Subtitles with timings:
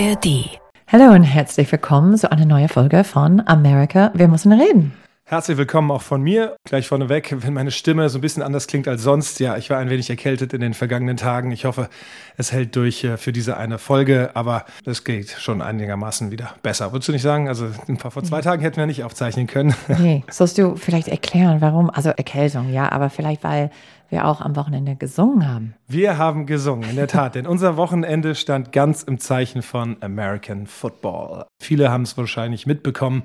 [0.00, 0.58] ARD.
[0.90, 4.94] Hallo und herzlich willkommen zu einer neuen Folge von America, wir müssen reden.
[5.26, 6.56] Herzlich willkommen auch von mir.
[6.64, 9.40] Gleich vorneweg, wenn meine Stimme so ein bisschen anders klingt als sonst.
[9.40, 11.52] Ja, ich war ein wenig erkältet in den vergangenen Tagen.
[11.52, 11.90] Ich hoffe,
[12.38, 16.92] es hält durch äh, für diese eine Folge, aber es geht schon einigermaßen wieder besser.
[16.92, 17.48] Würdest du nicht sagen?
[17.48, 19.74] Also vor zwei Tagen hätten wir nicht aufzeichnen können.
[19.98, 21.90] Nee, sollst du vielleicht erklären, warum?
[21.90, 23.70] Also Erkältung, ja, aber vielleicht weil
[24.10, 25.74] wir auch am Wochenende gesungen haben.
[25.86, 30.66] Wir haben gesungen, in der Tat, denn unser Wochenende stand ganz im Zeichen von American
[30.66, 31.46] Football.
[31.60, 33.22] Viele haben es wahrscheinlich mitbekommen.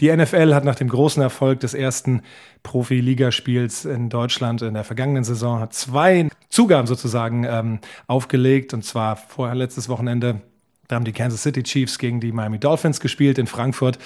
[0.00, 2.22] Die NFL hat nach dem großen Erfolg des ersten
[2.62, 9.54] Profi-Ligaspiels in Deutschland in der vergangenen Saison zwei Zugaben sozusagen ähm, aufgelegt, und zwar vorher
[9.54, 10.42] letztes Wochenende.
[10.88, 13.98] Da haben die Kansas City Chiefs gegen die Miami Dolphins gespielt in Frankfurt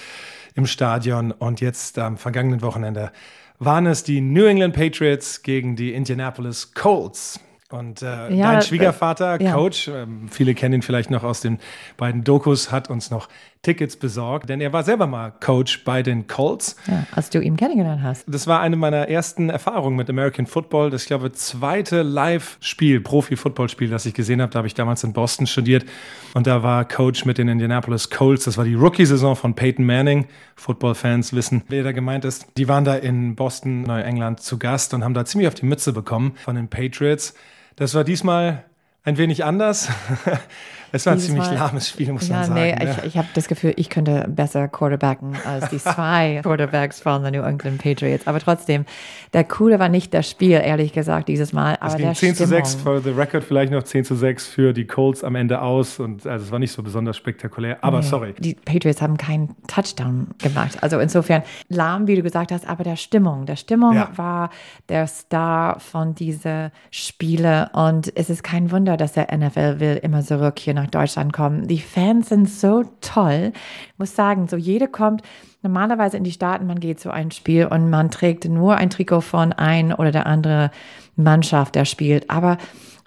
[0.54, 3.12] im Stadion und jetzt am vergangenen Wochenende
[3.60, 7.38] waren es die New England Patriots gegen die Indianapolis Colts.
[7.70, 9.52] Und äh, ja, dein Schwiegervater, ja.
[9.52, 11.60] Coach, äh, viele kennen ihn vielleicht noch aus den
[11.96, 13.28] beiden Dokus, hat uns noch
[13.62, 16.76] Tickets besorgt, denn er war selber mal Coach bei den Colts.
[16.86, 18.24] Ja, als du ihn kennengelernt hast.
[18.26, 20.88] Das war eine meiner ersten Erfahrungen mit American Football.
[20.88, 24.50] Das, ich glaube, zweite Live-Spiel, Profi-Football-Spiel, das ich gesehen habe.
[24.50, 25.84] Da habe ich damals in Boston studiert
[26.32, 28.44] und da war Coach mit den Indianapolis Colts.
[28.44, 30.26] Das war die Rookie-Saison von Peyton Manning.
[30.56, 32.46] Football-Fans wissen, wer da gemeint ist.
[32.56, 35.92] Die waren da in Boston, Neuengland zu Gast und haben da ziemlich auf die Mütze
[35.92, 37.34] bekommen von den Patriots.
[37.76, 38.64] Das war diesmal
[39.04, 39.90] ein wenig anders.
[40.92, 42.60] Es war ein ziemlich Mal, lahmes Spiel, muss ja, man sagen.
[42.60, 42.90] Nee, ja.
[42.98, 47.34] ich, ich habe das Gefühl, ich könnte besser quarterbacken als die zwei Quarterbacks von den
[47.34, 48.26] New England Patriots.
[48.26, 48.84] Aber trotzdem,
[49.32, 51.76] der Coole war nicht das Spiel, ehrlich gesagt, dieses Mal.
[51.80, 54.46] Aber es ging der 10 zu 6 für The Record, vielleicht noch 10 zu 6
[54.46, 56.00] für die Colts am Ende aus.
[56.00, 57.78] Und also es war nicht so besonders spektakulär.
[57.82, 58.34] Aber nee, sorry.
[58.38, 60.82] Die Patriots haben keinen Touchdown gemacht.
[60.82, 63.46] Also insofern lahm, wie du gesagt hast, aber der Stimmung.
[63.46, 64.10] Der Stimmung ja.
[64.16, 64.50] war
[64.88, 67.70] der Star von diesen Spiele.
[67.72, 71.68] Und es ist kein Wunder, dass der NFL will immer zurück hier nach Deutschland kommen.
[71.68, 73.52] Die Fans sind so toll.
[73.92, 75.22] Ich muss sagen, so jeder kommt
[75.62, 79.20] normalerweise in die Staaten, man geht zu einem Spiel und man trägt nur ein Trikot
[79.20, 80.70] von ein oder der andere
[81.16, 82.30] Mannschaft, der spielt.
[82.30, 82.56] Aber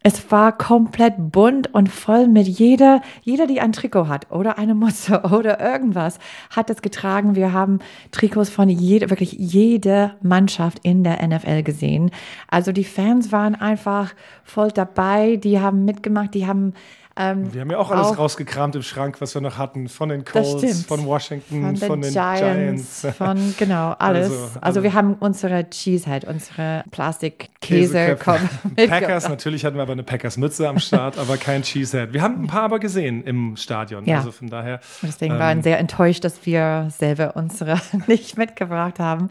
[0.06, 4.75] es war komplett bunt und voll mit jeder, jeder, die ein Trikot hat oder eine
[4.75, 6.19] Mütze oder irgendwas,
[6.50, 7.35] hat es getragen.
[7.35, 7.79] Wir haben
[8.12, 12.12] Trikots von jeder, wirklich jeder Mannschaft in der NFL gesehen.
[12.50, 14.13] Also die Fans waren einfach
[14.44, 16.73] voll dabei, die haben mitgemacht, die haben
[17.16, 19.88] ähm, wir haben ja auch alles auch, rausgekramt im Schrank, was wir noch hatten.
[19.88, 23.18] Von den Colts, von Washington, von, von den Giants, Giants.
[23.18, 24.31] Von, genau, alles.
[24.31, 28.18] Also, also, also, wir haben unsere Cheesehead, unsere Plastikkäse.
[28.88, 32.13] Packers, natürlich hatten wir aber eine Packers-Mütze am Start, aber kein Cheesehead.
[32.13, 34.06] Wir haben ein paar aber gesehen im Stadion.
[34.06, 34.18] Ja.
[34.18, 34.80] Also von daher.
[35.03, 39.30] deswegen ähm, waren sehr enttäuscht, dass wir selber unsere nicht mitgebracht haben.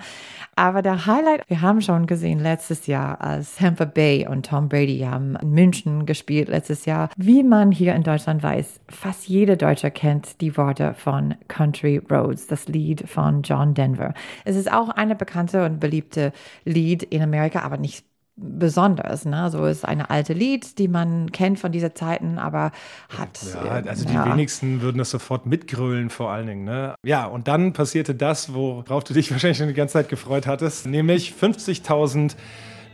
[0.55, 4.99] Aber der Highlight, wir haben schon gesehen letztes Jahr, als Tampa Bay und Tom Brady
[4.99, 9.91] haben in München gespielt letztes Jahr, wie man hier in Deutschland weiß, fast jeder Deutsche
[9.91, 14.15] kennt die Worte von Country Roads, das Lied von John Denver.
[14.45, 16.33] Es ist auch eine bekannte und beliebte
[16.65, 18.05] Lied in Amerika, aber nicht
[18.37, 19.25] besonders.
[19.25, 19.51] Ne?
[19.51, 22.73] So ist eine alte Lied, die man kennt von dieser Zeiten, aber
[23.17, 23.41] hat.
[23.55, 24.27] Ja, äh, also die ja.
[24.27, 26.65] wenigsten würden das sofort mitgrölen, vor allen Dingen.
[26.65, 26.95] Ne?
[27.05, 30.87] Ja, und dann passierte das, worauf du dich wahrscheinlich schon die ganze Zeit gefreut hattest,
[30.87, 32.37] nämlich 50.000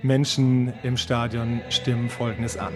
[0.02, 2.72] Menschen im Stadion stimmen Folgendes an.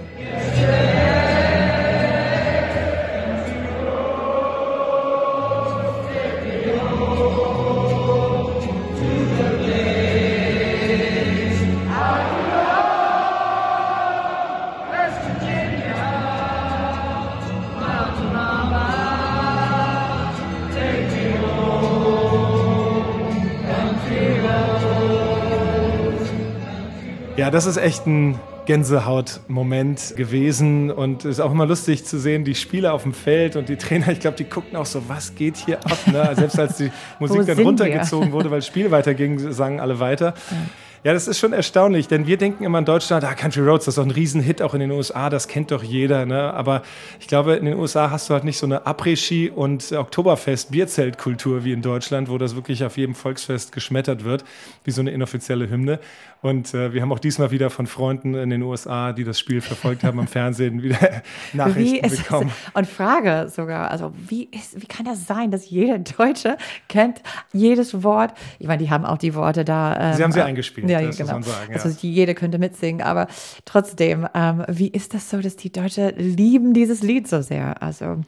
[27.43, 32.45] Ja, das ist echt ein Gänsehaut-Moment gewesen und es ist auch immer lustig zu sehen,
[32.45, 35.35] die Spieler auf dem Feld und die Trainer, ich glaube, die guckten auch so, was
[35.35, 35.99] geht hier ab?
[36.07, 36.31] Ne?
[36.37, 38.33] Selbst als die Musik dann runtergezogen wir?
[38.33, 40.35] wurde, weil das Spiel weiterging, sangen alle weiter.
[40.53, 40.57] Ja.
[41.05, 43.95] Ja, das ist schon erstaunlich, denn wir denken immer in Deutschland, ah, Country Roads, das
[43.95, 46.27] ist doch ein Riesenhit, auch in den USA, das kennt doch jeder.
[46.27, 46.55] Ne?
[46.55, 46.83] Aber
[47.19, 51.73] ich glaube, in den USA hast du halt nicht so eine Après-Ski- und Oktoberfest-Bierzeltkultur wie
[51.73, 54.45] in Deutschland, wo das wirklich auf jedem Volksfest geschmettert wird,
[54.85, 55.99] wie so eine inoffizielle Hymne.
[56.43, 59.61] Und äh, wir haben auch diesmal wieder von Freunden in den USA, die das Spiel
[59.61, 61.23] verfolgt haben am Fernsehen, wieder
[61.53, 62.51] Nachrichten wie bekommen.
[62.51, 66.57] Es, und Frage sogar, also wie, ist, wie kann das sein, dass jeder Deutsche
[66.89, 67.23] kennt
[67.53, 68.35] jedes Wort?
[68.59, 70.11] Ich meine, die haben auch die Worte da.
[70.11, 71.39] Ähm, sie haben sie eingespielt ja, das genau.
[71.39, 71.73] muss man sagen.
[71.75, 71.81] Ja.
[71.81, 73.29] Also jede könnte mitsingen, aber
[73.65, 77.81] trotzdem, ähm, wie ist das so, dass die Deutschen lieben dieses Lied so sehr?
[77.81, 78.19] Also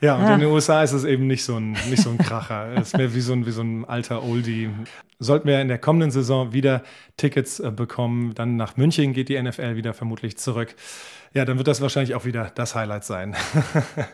[0.00, 0.34] ja, und ah.
[0.34, 2.72] in den USA ist es eben nicht so ein, nicht so ein Kracher.
[2.76, 4.70] es ist mehr wie so ein, wie so ein alter Oldie.
[5.18, 6.82] Sollten wir in der kommenden Saison wieder
[7.16, 10.74] Tickets äh, bekommen, dann nach München geht die NFL wieder vermutlich zurück.
[11.32, 13.36] Ja, dann wird das wahrscheinlich auch wieder das Highlight sein.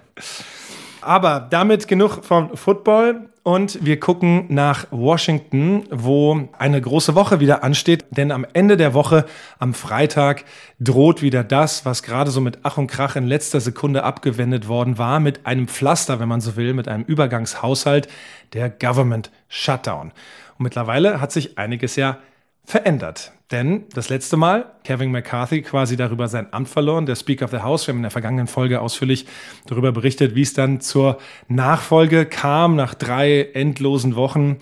[1.03, 3.30] Aber damit genug vom Football.
[3.42, 8.04] Und wir gucken nach Washington, wo eine große Woche wieder ansteht.
[8.10, 9.25] Denn am Ende der Woche,
[9.58, 10.44] am Freitag,
[10.78, 14.98] droht wieder das, was gerade so mit Ach und Krach in letzter Sekunde abgewendet worden
[14.98, 18.08] war, mit einem Pflaster, wenn man so will, mit einem Übergangshaushalt,
[18.52, 20.12] der Government Shutdown.
[20.58, 22.19] Und mittlerweile hat sich einiges ja
[22.64, 23.32] verändert.
[23.50, 27.58] Denn das letzte Mal, Kevin McCarthy quasi darüber sein Amt verloren, der Speaker of the
[27.58, 27.86] House.
[27.86, 29.26] Wir haben in der vergangenen Folge ausführlich
[29.66, 31.18] darüber berichtet, wie es dann zur
[31.48, 34.58] Nachfolge kam nach drei endlosen Wochen.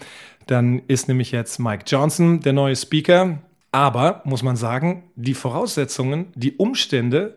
[0.46, 3.38] Dann ist nämlich jetzt Mike Johnson der neue Speaker.
[3.72, 7.36] Aber, muss man sagen, die Voraussetzungen, die Umstände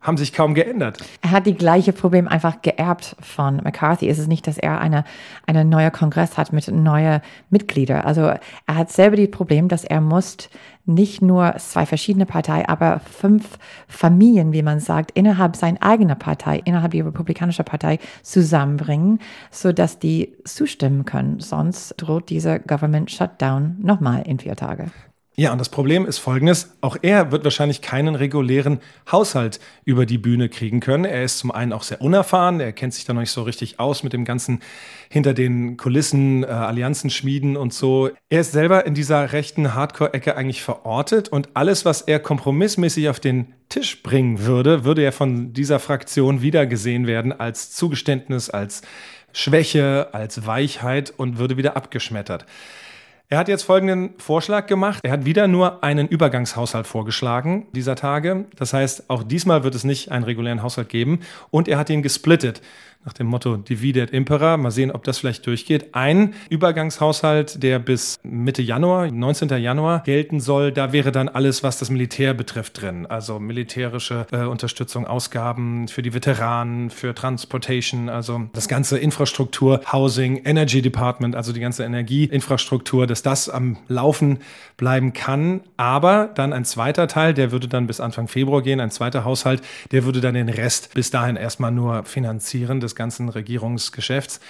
[0.00, 0.98] haben sich kaum geändert.
[1.20, 4.08] Er hat die gleiche Problem einfach geerbt von McCarthy.
[4.08, 5.04] Es ist nicht, dass er eine,
[5.46, 7.20] eine neue Kongress hat mit neuen
[7.50, 8.02] Mitgliedern.
[8.02, 8.40] Also er
[8.74, 10.48] hat selber das Problem, dass er muss
[10.84, 13.58] nicht nur zwei verschiedene Parteien, aber fünf
[13.88, 19.18] Familien, wie man sagt, innerhalb seiner eigenen Partei, innerhalb der Republikanischen Partei zusammenbringen,
[19.50, 21.40] so dass die zustimmen können.
[21.40, 24.92] Sonst droht dieser Government Shutdown nochmal in vier Tage.
[25.38, 26.72] Ja, und das Problem ist folgendes.
[26.80, 28.80] Auch er wird wahrscheinlich keinen regulären
[29.12, 31.04] Haushalt über die Bühne kriegen können.
[31.04, 32.58] Er ist zum einen auch sehr unerfahren.
[32.58, 34.60] Er kennt sich da noch nicht so richtig aus mit dem ganzen
[35.10, 38.08] hinter den Kulissen, äh, Allianzen schmieden und so.
[38.30, 43.20] Er ist selber in dieser rechten Hardcore-Ecke eigentlich verortet und alles, was er kompromissmäßig auf
[43.20, 48.80] den Tisch bringen würde, würde er von dieser Fraktion wiedergesehen werden als Zugeständnis, als
[49.34, 52.46] Schwäche, als Weichheit und würde wieder abgeschmettert.
[53.28, 55.00] Er hat jetzt folgenden Vorschlag gemacht.
[55.02, 58.44] Er hat wieder nur einen Übergangshaushalt vorgeschlagen dieser Tage.
[58.54, 61.18] Das heißt, auch diesmal wird es nicht einen regulären Haushalt geben.
[61.50, 62.62] Und er hat ihn gesplittet
[63.06, 64.56] nach dem Motto Divide et Impera.
[64.56, 65.94] Mal sehen, ob das vielleicht durchgeht.
[65.94, 69.48] Ein Übergangshaushalt, der bis Mitte Januar, 19.
[69.62, 73.06] Januar gelten soll, da wäre dann alles, was das Militär betrifft, drin.
[73.06, 80.42] Also militärische äh, Unterstützung, Ausgaben für die Veteranen, für Transportation, also das ganze Infrastruktur, Housing,
[80.44, 84.38] Energy Department, also die ganze Energieinfrastruktur, dass das am Laufen
[84.76, 85.60] bleiben kann.
[85.76, 89.62] Aber dann ein zweiter Teil, der würde dann bis Anfang Februar gehen, ein zweiter Haushalt,
[89.92, 94.40] der würde dann den Rest bis dahin erstmal nur finanzieren des ganzen Regierungsgeschäfts.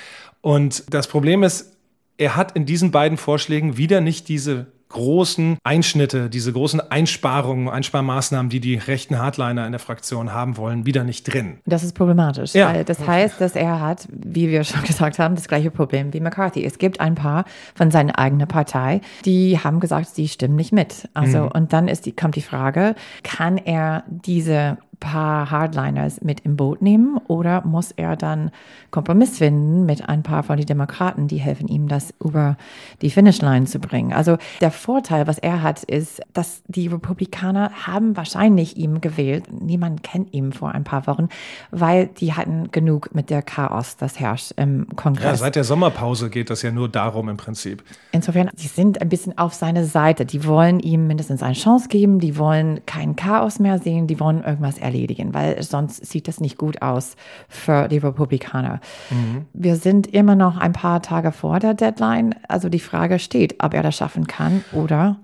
[0.40, 1.76] Und das Problem ist,
[2.16, 8.48] er hat in diesen beiden Vorschlägen wieder nicht diese großen Einschnitte, diese großen Einsparungen, Einsparmaßnahmen,
[8.48, 11.58] die die rechten Hardliner in der Fraktion haben wollen, wieder nicht drin.
[11.66, 12.72] Das ist problematisch, ja.
[12.72, 16.20] weil das heißt, dass er hat, wie wir schon gesagt haben, das gleiche Problem wie
[16.20, 16.64] McCarthy.
[16.64, 17.44] Es gibt ein paar
[17.74, 21.08] von seiner eigenen Partei, die haben gesagt, sie stimmen nicht mit.
[21.14, 21.48] Also, mhm.
[21.48, 22.94] und dann ist die, kommt die Frage,
[23.24, 28.50] kann er diese paar Hardliners mit im Boot nehmen oder muss er dann
[28.90, 32.56] Kompromiss finden mit ein paar von den Demokraten, die helfen ihm, das über
[33.02, 34.12] die Finishline zu bringen?
[34.12, 39.44] Also der Vorteil, was er hat, ist, dass die Republikaner haben wahrscheinlich ihm gewählt.
[39.52, 41.28] Niemand kennt ihn vor ein paar Wochen,
[41.70, 45.24] weil die hatten genug mit der Chaos, das herrscht im Kongress.
[45.24, 47.82] Ja, seit der Sommerpause geht das ja nur darum im Prinzip.
[48.12, 50.24] Insofern, die sind ein bisschen auf seine Seite.
[50.24, 52.18] Die wollen ihm mindestens eine Chance geben.
[52.18, 54.06] Die wollen kein Chaos mehr sehen.
[54.06, 57.16] Die wollen irgendwas erledigen, weil sonst sieht das nicht gut aus
[57.48, 58.80] für die Republikaner.
[59.10, 59.46] Mhm.
[59.52, 62.34] Wir sind immer noch ein paar Tage vor der Deadline.
[62.48, 65.16] Also die Frage steht, ob er das schaffen kann oder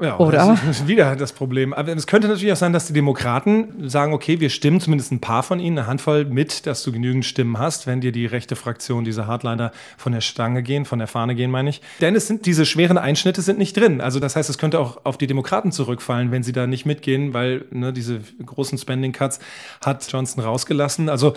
[0.00, 0.58] ja, Oder?
[0.66, 1.74] Das ist wieder das Problem.
[1.74, 5.20] Aber es könnte natürlich auch sein, dass die Demokraten sagen, okay, wir stimmen zumindest ein
[5.20, 8.56] paar von ihnen, eine Handvoll mit, dass du genügend Stimmen hast, wenn dir die rechte
[8.56, 11.82] Fraktion, diese Hardliner von der Stange gehen, von der Fahne gehen, meine ich.
[12.00, 14.00] Denn es sind, diese schweren Einschnitte sind nicht drin.
[14.00, 17.34] Also das heißt, es könnte auch auf die Demokraten zurückfallen, wenn sie da nicht mitgehen,
[17.34, 19.38] weil ne, diese großen Spending Cuts
[19.84, 21.08] hat Johnson rausgelassen.
[21.08, 21.34] Also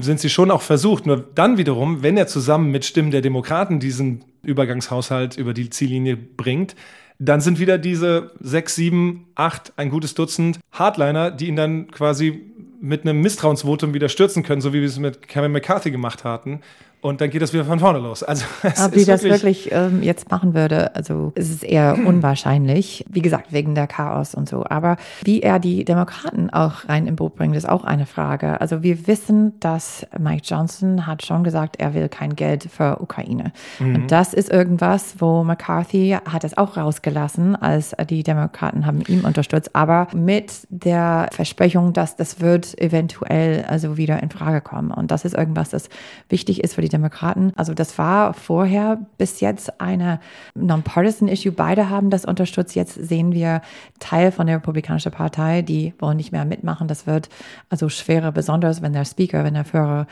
[0.00, 1.06] sind sie schon auch versucht.
[1.06, 6.16] Nur dann wiederum, wenn er zusammen mit Stimmen der Demokraten diesen Übergangshaushalt über die Ziellinie
[6.16, 6.74] bringt,
[7.18, 12.42] dann sind wieder diese sechs, sieben, acht, ein gutes Dutzend Hardliner, die ihn dann quasi
[12.80, 16.60] mit einem Misstrauensvotum wieder stürzen können, so wie wir es mit Kevin McCarthy gemacht hatten
[17.04, 18.22] und dann geht das wieder von vorne los.
[18.22, 18.46] Also,
[18.78, 23.04] Aber wie das wirklich ähm, jetzt machen würde, also es ist eher unwahrscheinlich.
[23.10, 24.64] Wie gesagt, wegen der Chaos und so.
[24.66, 28.58] Aber wie er die Demokraten auch rein im Boot bringt, ist auch eine Frage.
[28.58, 33.52] Also wir wissen, dass Mike Johnson hat schon gesagt, er will kein Geld für Ukraine.
[33.80, 33.96] Mhm.
[33.96, 39.20] Und das ist irgendwas, wo McCarthy hat es auch rausgelassen, als die Demokraten haben ihn
[39.26, 39.76] unterstützt.
[39.76, 44.90] Aber mit der Versprechung, dass das wird eventuell also wieder in Frage kommen.
[44.90, 45.90] Und das ist irgendwas, das
[46.30, 47.52] wichtig ist für die Demokraten.
[47.56, 50.20] Also das war vorher bis jetzt eine
[50.54, 51.52] non-partisan Issue.
[51.52, 52.74] Beide haben das unterstützt.
[52.74, 53.60] Jetzt sehen wir
[53.98, 56.88] Teil von der Republikanischen Partei, die wollen nicht mehr mitmachen.
[56.88, 57.28] Das wird
[57.68, 60.06] also schwerer, besonders wenn der Speaker, wenn der Führer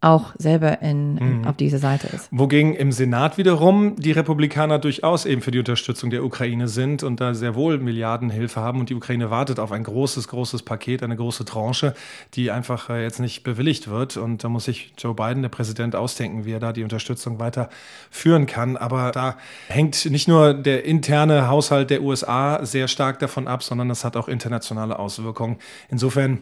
[0.00, 1.44] auch selber in, mhm.
[1.44, 2.28] auf dieser Seite ist.
[2.30, 7.20] Wogegen im Senat wiederum die Republikaner durchaus eben für die Unterstützung der Ukraine sind und
[7.20, 11.16] da sehr wohl Milliardenhilfe haben und die Ukraine wartet auf ein großes, großes Paket, eine
[11.16, 11.94] große Tranche,
[12.34, 15.96] die einfach äh, jetzt nicht bewilligt wird und da muss sich Joe Biden, der Präsident,
[15.96, 17.68] ausdenken, wie er da die Unterstützung weiter
[18.10, 18.76] führen kann.
[18.76, 19.36] Aber da
[19.66, 24.16] hängt nicht nur der interne Haushalt der USA sehr stark davon ab, sondern das hat
[24.16, 25.56] auch internationale Auswirkungen.
[25.88, 26.40] Insofern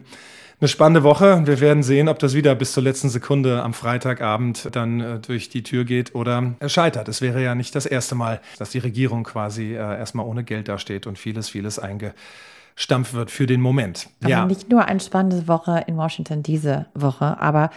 [0.59, 1.45] eine spannende Woche.
[1.45, 5.49] Wir werden sehen, ob das wieder bis zur letzten Sekunde am Freitagabend dann äh, durch
[5.49, 7.07] die Tür geht oder scheitert.
[7.07, 10.67] Es wäre ja nicht das erste Mal, dass die Regierung quasi äh, erstmal ohne Geld
[10.67, 14.09] dasteht und vieles, vieles eingestampft wird für den Moment.
[14.21, 14.45] Aber ja.
[14.45, 17.69] nicht nur eine spannende Woche in Washington diese Woche, aber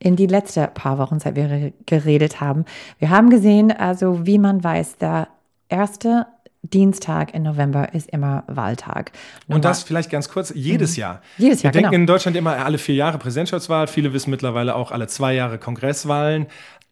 [0.00, 2.64] in die letzten paar Wochen, seit wir geredet haben.
[2.98, 5.28] Wir haben gesehen, also wie man weiß, der
[5.68, 6.26] erste
[6.72, 9.12] Dienstag in November ist immer Wahltag.
[9.46, 11.00] Nummer und das vielleicht ganz kurz, jedes mhm.
[11.00, 11.22] Jahr.
[11.36, 12.02] Jedes Jahr, Wir denken genau.
[12.02, 13.86] in Deutschland immer alle vier Jahre Präsidentschaftswahl.
[13.86, 16.46] Viele wissen mittlerweile auch alle zwei Jahre Kongresswahlen.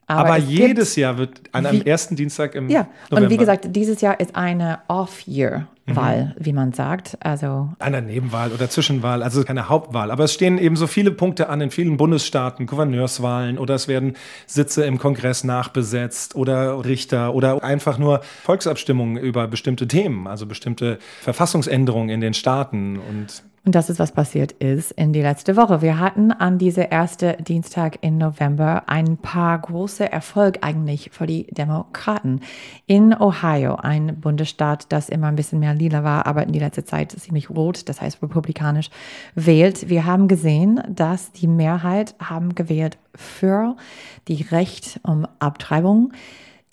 [0.06, 3.26] Aber, Aber jedes Jahr wird an einem ersten Dienstag im Ja, November.
[3.26, 5.66] und wie gesagt, dieses Jahr ist eine Off-Year.
[5.86, 6.44] Wahl, mhm.
[6.44, 7.18] wie man sagt.
[7.20, 10.10] Also eine Nebenwahl oder Zwischenwahl, also keine Hauptwahl.
[10.10, 14.14] Aber es stehen eben so viele Punkte an in vielen Bundesstaaten, Gouverneurswahlen oder es werden
[14.46, 20.98] Sitze im Kongress nachbesetzt oder Richter oder einfach nur Volksabstimmungen über bestimmte Themen, also bestimmte
[21.22, 25.82] Verfassungsänderungen in den Staaten und und das ist, was passiert ist in die letzte Woche.
[25.82, 31.46] Wir hatten an diese erste Dienstag im November ein paar große Erfolg eigentlich für die
[31.46, 32.40] Demokraten.
[32.86, 36.84] In Ohio, ein Bundesstaat, das immer ein bisschen mehr lila war, aber in die letzte
[36.84, 38.90] Zeit ziemlich rot, das heißt republikanisch,
[39.36, 39.88] wählt.
[39.88, 43.76] Wir haben gesehen, dass die Mehrheit haben gewählt für
[44.26, 46.12] die Recht um Abtreibung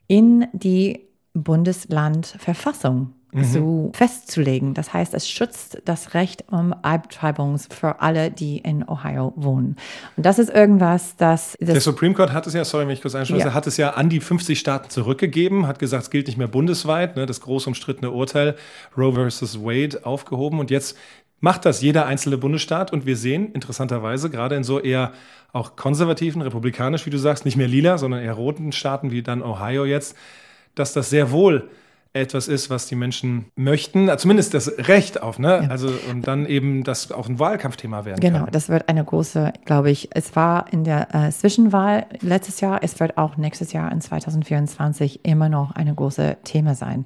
[0.07, 1.01] in die
[1.35, 3.43] Bundeslandverfassung mhm.
[3.43, 4.73] so festzulegen.
[4.73, 9.75] Das heißt, es schützt das Recht um Abtreibung für alle, die in Ohio wohnen.
[10.17, 11.55] Und das ist irgendwas, das...
[11.59, 13.53] das Der Supreme Court hat es ja, sorry, wenn ich kurz einschließe, ja.
[13.53, 17.15] hat es ja an die 50 Staaten zurückgegeben, hat gesagt, es gilt nicht mehr bundesweit,
[17.15, 18.55] ne, das groß umstrittene Urteil
[18.97, 20.59] Roe versus Wade aufgehoben.
[20.59, 20.97] Und jetzt
[21.39, 22.91] macht das jeder einzelne Bundesstaat.
[22.91, 25.13] Und wir sehen interessanterweise gerade in so eher
[25.51, 29.41] auch konservativen, republikanisch, wie du sagst, nicht mehr lila, sondern eher roten Staaten wie dann
[29.41, 30.15] Ohio jetzt,
[30.75, 31.69] dass das sehr wohl
[32.11, 35.61] etwas ist, was die Menschen möchten, zumindest das Recht auf, ne?
[35.63, 35.69] Ja.
[35.69, 38.45] Also und dann eben das auch ein Wahlkampfthema werden genau, kann.
[38.45, 42.79] Genau, das wird eine große, glaube ich, es war in der äh, Zwischenwahl letztes Jahr,
[42.81, 47.05] es wird auch nächstes Jahr in 2024 immer noch eine große Thema sein.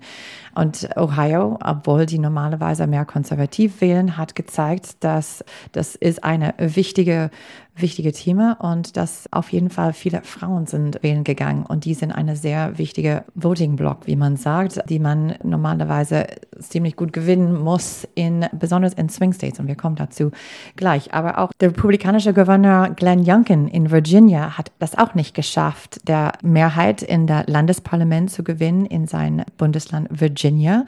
[0.55, 5.43] Und Ohio, obwohl die normalerweise mehr konservativ wählen, hat gezeigt, dass
[5.73, 7.29] das ist eine wichtige
[7.75, 12.11] wichtige Thema und dass auf jeden Fall viele Frauen sind wählen gegangen und die sind
[12.11, 16.27] eine sehr wichtige Voting Block, wie man sagt, die man normalerweise
[16.59, 20.31] ziemlich gut gewinnen muss, in, besonders in Swing States und wir kommen dazu
[20.75, 21.13] gleich.
[21.13, 26.33] Aber auch der republikanische Gouverneur Glenn Youngkin in Virginia hat das auch nicht geschafft, der
[26.43, 30.85] Mehrheit in der Landesparlament zu gewinnen in sein Bundesland Virginia.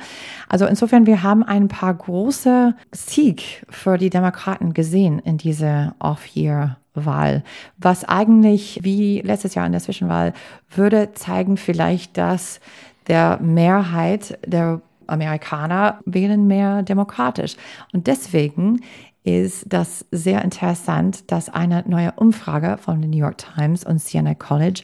[0.50, 6.75] Also insofern, wir haben ein paar große Sieg für die Demokraten gesehen in diese Off-Year
[6.96, 7.44] Wahl,
[7.78, 10.34] was eigentlich wie letztes Jahr in der Zwischenwahl
[10.70, 12.60] würde zeigen vielleicht, dass
[13.08, 17.56] der Mehrheit der Amerikaner wählen mehr demokratisch.
[17.94, 18.82] Und deswegen
[19.24, 24.36] ist das sehr interessant, dass eine neue Umfrage von der New York Times und Siena
[24.36, 24.84] College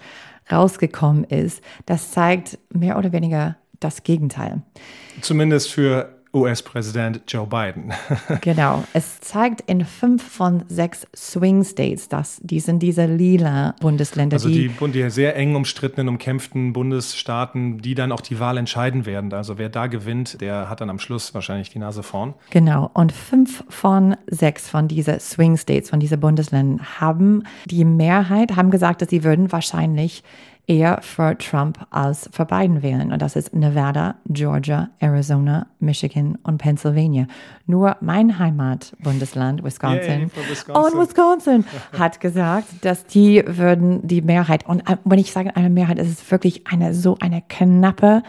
[0.51, 1.63] rausgekommen ist.
[1.85, 4.61] Das zeigt mehr oder weniger das Gegenteil.
[5.21, 7.91] Zumindest für US-Präsident Joe Biden.
[8.41, 8.83] genau.
[8.93, 14.35] Es zeigt in fünf von sechs Swing States, dass die sind diese lila Bundesländer.
[14.35, 19.05] Also die, die, die sehr eng umstrittenen, umkämpften Bundesstaaten, die dann auch die Wahl entscheiden
[19.05, 19.33] werden.
[19.33, 22.33] Also wer da gewinnt, der hat dann am Schluss wahrscheinlich die Nase vorn.
[22.49, 22.89] Genau.
[22.93, 28.71] Und fünf von sechs von diesen Swing States, von diesen Bundesländern, haben die Mehrheit, haben
[28.71, 30.23] gesagt, dass sie würden wahrscheinlich
[30.67, 33.11] eher für Trump als für Biden wählen.
[33.11, 37.27] Und das ist Nevada, Georgia, Arizona, Michigan und Pennsylvania.
[37.65, 40.93] Nur mein Heimatbundesland, Wisconsin, Wisconsin.
[40.93, 41.65] und Wisconsin
[41.97, 46.09] hat gesagt, dass die würden die Mehrheit, und äh, wenn ich sage eine Mehrheit, ist
[46.09, 48.23] es wirklich eine so eine knappe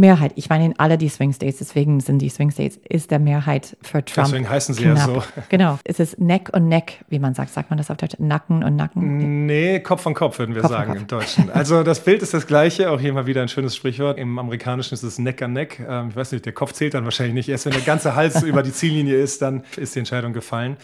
[0.00, 3.18] Mehrheit, ich meine in alle die Swing States, deswegen sind die Swing States, ist der
[3.18, 4.28] Mehrheit für Trump.
[4.28, 4.96] Deswegen heißen sie knapp.
[4.96, 5.22] ja so.
[5.48, 5.78] Genau.
[5.84, 7.50] Es ist Neck und Neck, wie man sagt.
[7.50, 8.16] Sagt man das auf Deutsch?
[8.18, 9.46] Nacken und Nacken?
[9.46, 11.50] Nee, Kopf an Kopf würden wir Kopf sagen im Deutschen.
[11.60, 14.18] Also das Bild ist das gleiche, auch hier mal wieder ein schönes Sprichwort.
[14.18, 15.84] Im Amerikanischen ist es Neck an Neck.
[15.86, 17.48] Ähm, ich weiß nicht, der Kopf zählt dann wahrscheinlich nicht.
[17.48, 20.76] Erst wenn der ganze Hals über die Ziellinie ist, dann ist die Entscheidung gefallen.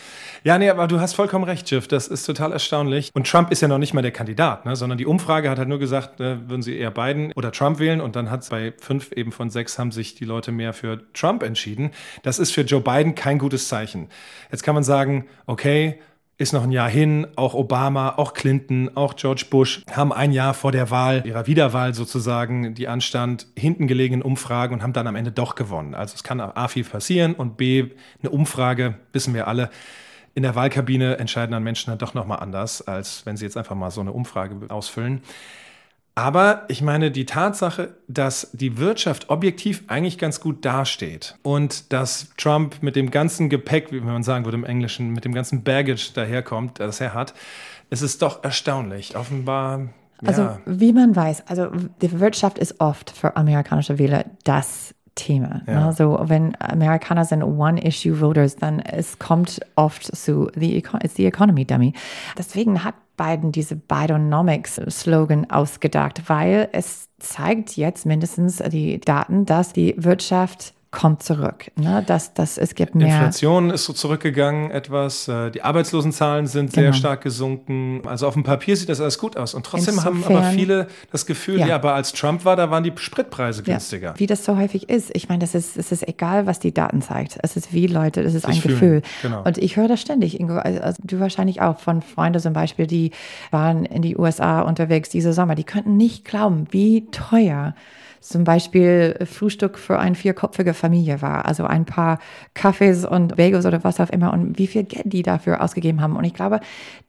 [0.44, 1.88] Ja, nee, aber du hast vollkommen recht, Jiff.
[1.88, 3.10] Das ist total erstaunlich.
[3.14, 4.76] Und Trump ist ja noch nicht mal der Kandidat, ne?
[4.76, 8.00] sondern die Umfrage hat halt nur gesagt, äh, würden sie eher Biden oder Trump wählen.
[8.00, 8.72] Und dann hat es bei
[9.12, 11.90] eben von sechs haben sich die Leute mehr für Trump entschieden.
[12.22, 14.08] Das ist für Joe Biden kein gutes Zeichen.
[14.50, 15.98] Jetzt kann man sagen, okay,
[16.38, 17.26] ist noch ein Jahr hin.
[17.36, 21.94] Auch Obama, auch Clinton, auch George Bush haben ein Jahr vor der Wahl, ihrer Wiederwahl
[21.94, 25.94] sozusagen, die anstand, hinten gelegenen Umfragen und haben dann am Ende doch gewonnen.
[25.94, 29.70] Also es kann A viel passieren und B, eine Umfrage, wissen wir alle,
[30.34, 33.74] in der Wahlkabine entscheiden dann Menschen dann doch nochmal anders, als wenn sie jetzt einfach
[33.74, 35.22] mal so eine Umfrage ausfüllen.
[36.18, 42.30] Aber ich meine, die Tatsache, dass die Wirtschaft objektiv eigentlich ganz gut dasteht und dass
[42.38, 46.12] Trump mit dem ganzen Gepäck, wie man sagen würde im Englischen, mit dem ganzen Baggage
[46.14, 47.34] daherkommt, das er hat,
[47.90, 49.14] es ist doch erstaunlich.
[49.14, 49.90] Offenbar.
[50.24, 50.58] Also, ja.
[50.64, 51.68] wie man weiß, also
[52.00, 55.62] die Wirtschaft ist oft für amerikanische Wähler das Thema.
[55.66, 55.86] Ja.
[55.86, 55.92] Ne?
[55.92, 61.92] So, wenn Amerikaner sind One-Issue-Voters, dann es kommt oft zu the, it's the economy dummy.
[62.38, 69.94] Deswegen hat Biden diese Bidenomics-Slogan ausgedacht, weil es zeigt jetzt mindestens die Daten, dass die
[69.96, 71.70] Wirtschaft kommt zurück.
[71.76, 72.02] Ne?
[72.06, 73.08] Dass, dass es gibt mehr.
[73.08, 75.28] Inflation ist so zurückgegangen etwas.
[75.28, 76.86] Äh, die Arbeitslosenzahlen sind genau.
[76.86, 78.00] sehr stark gesunken.
[78.06, 79.52] Also auf dem Papier sieht das alles gut aus.
[79.52, 81.66] Und trotzdem Insofern, haben aber viele das Gefühl, ja.
[81.66, 81.74] ja.
[81.74, 84.08] aber als Trump war, da waren die Spritpreise günstiger.
[84.08, 85.10] Ja, wie das so häufig ist.
[85.14, 87.38] Ich meine, das ist, es ist egal, was die Daten zeigt.
[87.42, 88.74] Es ist wie Leute, es ist ein fühlen.
[88.74, 89.02] Gefühl.
[89.20, 89.42] Genau.
[89.44, 90.54] Und ich höre das ständig, Ingo.
[90.54, 93.10] Also, also du wahrscheinlich auch von Freunden zum Beispiel, die
[93.50, 95.56] waren in die USA unterwegs diese Sommer.
[95.56, 97.74] Die könnten nicht glauben, wie teuer
[98.26, 100.85] zum Beispiel Frühstück für eine vierköpfige Familie
[101.22, 101.46] war.
[101.46, 102.18] Also ein paar
[102.54, 106.16] Kaffees und Bagels oder was auch immer und wie viel Geld die dafür ausgegeben haben.
[106.16, 106.60] Und ich glaube,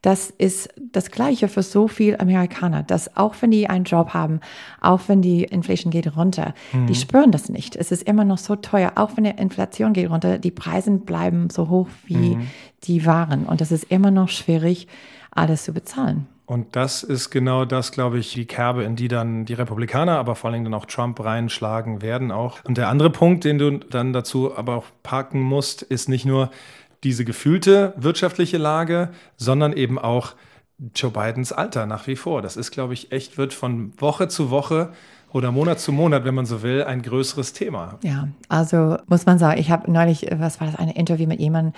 [0.02, 4.40] das ist das Gleiche für so viele Amerikaner, dass auch wenn die einen Job haben,
[4.82, 6.88] auch wenn die Inflation geht runter, mhm.
[6.88, 7.76] die spüren das nicht.
[7.76, 11.50] Es ist immer noch so teuer, auch wenn die Inflation geht runter, die Preise bleiben
[11.50, 12.48] so hoch, wie mhm.
[12.84, 13.46] die waren.
[13.46, 14.88] Und es ist immer noch schwierig,
[15.32, 16.28] alles zu bezahlen.
[16.48, 20.34] Und das ist genau das, glaube ich, die Kerbe, in die dann die Republikaner, aber
[20.34, 22.64] vor allem dann auch Trump reinschlagen werden auch.
[22.64, 26.50] Und der andere Punkt, den du dann dazu aber auch parken musst, ist nicht nur
[27.04, 30.36] diese gefühlte wirtschaftliche Lage, sondern eben auch
[30.96, 32.42] Joe Bidens Alter nach wie vor.
[32.42, 34.94] Das ist, glaube ich, echt, wird von Woche zu Woche
[35.38, 38.00] oder Monat zu Monat, wenn man so will, ein größeres Thema.
[38.02, 41.74] Ja, also muss man sagen, ich habe neulich, was war das, ein Interview mit jemandem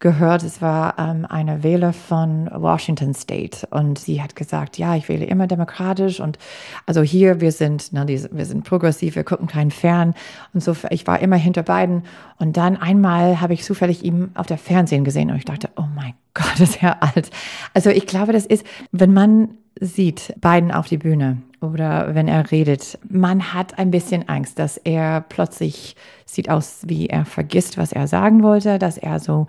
[0.00, 0.42] gehört.
[0.42, 5.24] Es war ähm, eine Wähler von Washington State und sie hat gesagt, ja, ich wähle
[5.24, 6.38] immer demokratisch und
[6.86, 10.14] also hier, wir sind, ne, die, wir sind progressiv, wir gucken keinen fern
[10.52, 12.02] und so, ich war immer hinter beiden
[12.38, 15.86] und dann einmal habe ich zufällig ihn auf der Fernsehen gesehen und ich dachte, oh
[15.94, 17.30] mein Gott, ist er alt.
[17.74, 22.50] Also ich glaube, das ist, wenn man sieht, beiden auf die Bühne oder wenn er
[22.50, 27.92] redet, man hat ein bisschen Angst, dass er plötzlich sieht aus, wie er vergisst, was
[27.92, 29.46] er sagen wollte, dass er so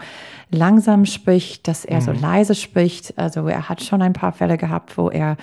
[0.52, 2.06] langsam spricht, dass er mhm.
[2.06, 3.18] so leise spricht.
[3.18, 5.38] Also er hat schon ein paar Fälle gehabt, wo er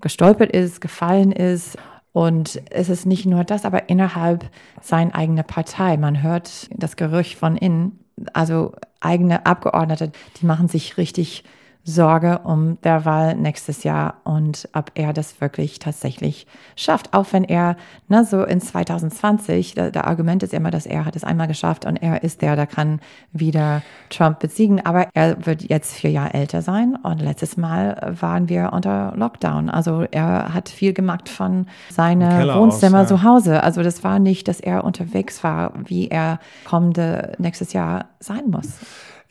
[0.00, 1.76] gestolpert ist, gefallen ist.
[2.12, 4.48] Und es ist nicht nur das, aber innerhalb
[4.80, 5.96] seiner eigenen Partei.
[5.96, 7.98] Man hört das Gerücht von innen.
[8.32, 11.42] Also eigene Abgeordnete, die machen sich richtig
[11.84, 17.12] Sorge um der Wahl nächstes Jahr und ob er das wirklich tatsächlich schafft.
[17.12, 17.76] Auch wenn er,
[18.08, 21.84] ne, so in 2020, der, der Argument ist immer, dass er hat es einmal geschafft
[21.84, 23.00] und er ist der, der kann
[23.32, 24.84] wieder Trump besiegen.
[24.84, 29.68] Aber er wird jetzt vier Jahre älter sein und letztes Mal waren wir unter Lockdown.
[29.68, 33.16] Also er hat viel gemacht von seinem Wohnzimmer aus, ja.
[33.16, 33.62] zu Hause.
[33.62, 38.78] Also das war nicht, dass er unterwegs war, wie er kommende nächstes Jahr sein muss.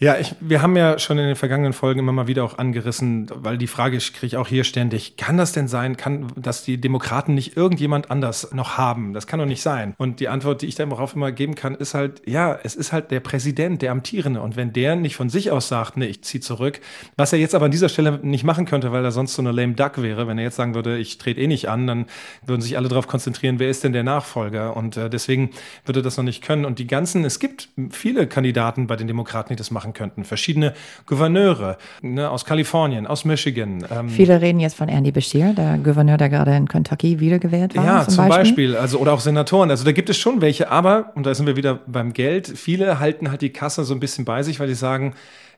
[0.04, 3.32] Ja, ich, wir haben ja schon in den vergangenen Folgen immer mal wieder auch angerissen,
[3.36, 6.78] weil die Frage kriege ich auch hier ständig, kann das denn sein, kann, dass die
[6.78, 9.13] Demokraten nicht irgendjemand anders noch haben?
[9.13, 9.94] Das kann doch nicht sein.
[9.98, 13.12] Und die Antwort, die ich darauf immer geben kann, ist halt, ja, es ist halt
[13.12, 14.42] der Präsident, der Amtierende.
[14.42, 16.82] Und wenn der nicht von sich aus sagt, nee, ich ziehe zurück,
[17.16, 19.54] was er jetzt aber an dieser Stelle nicht machen könnte, weil er sonst so eine
[19.54, 22.08] lame duck wäre, wenn er jetzt sagen würde, ich trete eh nicht an, dann
[22.46, 24.76] würden sich alle darauf konzentrieren, wer ist denn der Nachfolger?
[24.76, 25.52] Und äh, deswegen
[25.86, 26.66] würde das noch nicht können.
[26.66, 30.23] Und die ganzen, es gibt viele Kandidaten bei den Demokraten, die das machen könnten.
[30.23, 30.73] Verschiedene
[31.06, 33.86] Gouverneure ne, aus Kalifornien, aus Michigan.
[33.91, 37.86] Ähm, Viele reden jetzt von Andy Beshear, der Gouverneur, der gerade in Kentucky wiedergewählt war.
[37.86, 38.43] Ja, zum, zum Beispiel.
[38.43, 38.77] Beispiel.
[38.77, 39.69] Also, oder auch Senatoren.
[39.69, 42.99] Also da gibt es schon welche, aber, und da sind wir wieder beim Geld, viele
[42.99, 45.13] halten halt die Kasse so ein bisschen bei sich, weil die sagen,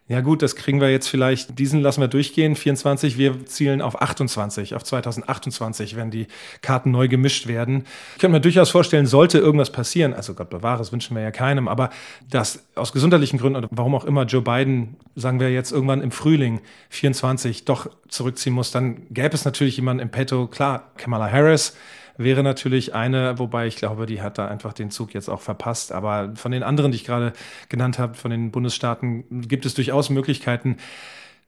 [0.07, 3.99] ja gut, das kriegen wir jetzt vielleicht, diesen lassen wir durchgehen, 24, wir zielen auf
[3.99, 6.27] 28, auf 2028, wenn die
[6.61, 7.85] Karten neu gemischt werden.
[8.13, 11.31] Ich könnte mir durchaus vorstellen, sollte irgendwas passieren, also Gott bewahre, das wünschen wir ja
[11.31, 11.89] keinem, aber
[12.29, 16.11] dass aus gesundheitlichen Gründen oder warum auch immer Joe Biden, sagen wir jetzt irgendwann im
[16.11, 21.75] Frühling 24 doch zurückziehen muss, dann gäbe es natürlich jemanden im Petto, klar, Kamala Harris,
[22.17, 25.91] wäre natürlich eine, wobei ich glaube, die hat da einfach den Zug jetzt auch verpasst.
[25.91, 27.33] Aber von den anderen, die ich gerade
[27.69, 30.77] genannt habe, von den Bundesstaaten, gibt es durchaus Möglichkeiten.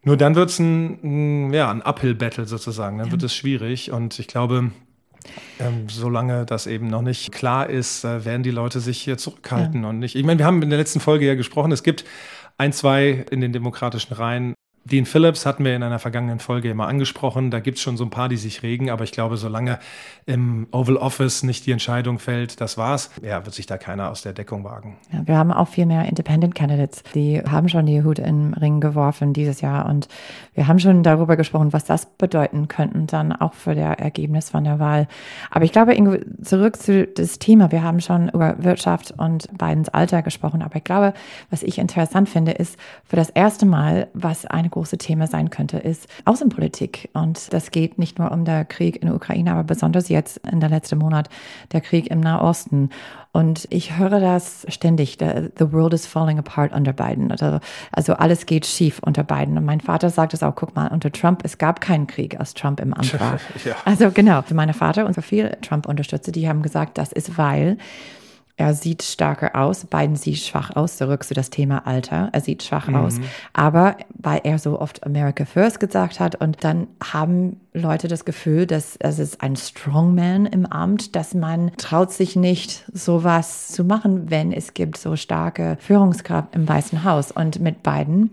[0.03, 2.97] Nur dann wird es ein, ja, ein Uphill-Battle sozusagen.
[2.97, 3.11] Dann ja.
[3.11, 3.91] wird es schwierig.
[3.91, 4.71] Und ich glaube,
[5.59, 9.83] ähm, solange das eben noch nicht klar ist, äh, werden die Leute sich hier zurückhalten
[9.83, 9.89] ja.
[9.89, 10.15] und nicht.
[10.15, 12.05] Ich meine, wir haben in der letzten Folge ja gesprochen, es gibt
[12.57, 14.53] ein, zwei in den demokratischen Reihen
[14.89, 17.51] Dean Phillips hatten wir in einer vergangenen Folge immer angesprochen.
[17.51, 19.79] Da gibt es schon so ein paar, die sich regen, aber ich glaube, solange
[20.25, 24.21] im Oval Office nicht die Entscheidung fällt, das war's, ja, wird sich da keiner aus
[24.21, 24.97] der Deckung wagen.
[25.11, 28.79] Ja, wir haben auch viel mehr Independent Candidates, die haben schon die Hut den Ring
[28.79, 30.07] geworfen dieses Jahr und
[30.53, 34.63] wir haben schon darüber gesprochen, was das bedeuten könnte dann auch für das Ergebnis von
[34.63, 35.07] der Wahl.
[35.51, 35.95] Aber ich glaube,
[36.41, 37.71] zurück zu das Thema.
[37.71, 41.13] Wir haben schon über Wirtschaft und Bidens Alter gesprochen, aber ich glaube,
[41.49, 45.77] was ich interessant finde, ist für das erste Mal, was eine große Thema sein könnte,
[45.77, 47.09] ist Außenpolitik.
[47.13, 50.59] Und das geht nicht nur um den Krieg in der Ukraine, aber besonders jetzt in
[50.59, 51.29] der letzten Monat
[51.71, 52.91] der Krieg im Nahosten.
[53.31, 55.17] Und ich höre das ständig.
[55.19, 57.31] The world is falling apart under Biden.
[57.31, 57.59] Also,
[57.91, 59.57] also alles geht schief unter Biden.
[59.57, 62.53] Und mein Vater sagt es auch, guck mal, unter Trump, es gab keinen Krieg, als
[62.53, 63.39] Trump im Amt war.
[63.65, 63.75] ja.
[63.85, 67.77] Also genau, für meine Vater und für viele Trump-Unterstützer, die haben gesagt, das ist weil
[68.57, 72.29] er sieht stärker aus, Biden sieht schwach aus, zurück zu das Thema Alter.
[72.31, 72.95] Er sieht schwach mhm.
[72.95, 73.19] aus,
[73.53, 78.65] aber weil er so oft America First gesagt hat und dann haben Leute das Gefühl,
[78.65, 84.31] dass es ist ein Strongman im Amt, dass man traut sich nicht, sowas zu machen,
[84.31, 87.31] wenn es gibt so starke Führungskraft im Weißen Haus.
[87.31, 88.31] Und mit Biden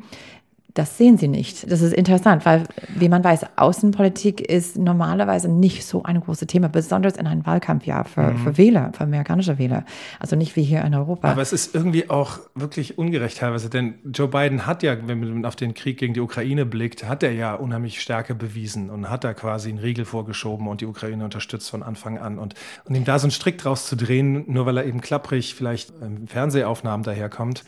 [0.74, 1.70] das sehen sie nicht.
[1.70, 2.64] Das ist interessant, weil,
[2.96, 8.04] wie man weiß, Außenpolitik ist normalerweise nicht so ein großes Thema, besonders in einem Wahlkampfjahr
[8.04, 8.38] für, mhm.
[8.38, 9.84] für Wähler, für amerikanische Wähler.
[10.18, 11.30] Also nicht wie hier in Europa.
[11.30, 15.44] Aber es ist irgendwie auch wirklich ungerecht teilweise, denn Joe Biden hat ja, wenn man
[15.44, 19.22] auf den Krieg gegen die Ukraine blickt, hat er ja unheimlich Stärke bewiesen und hat
[19.22, 22.37] da quasi einen Riegel vorgeschoben und die Ukraine unterstützt von Anfang an.
[22.37, 25.54] Und, und ihm da so einen Strick draus zu drehen, nur weil er eben klapprig
[25.54, 27.62] vielleicht im Fernsehaufnahmen daherkommt,